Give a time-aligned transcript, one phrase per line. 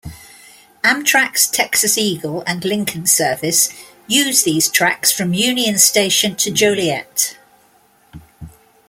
[0.83, 3.69] Amtrak's "Texas Eagle" and "Lincoln Service"
[4.07, 7.37] use these tracks from Union Station to Joliet.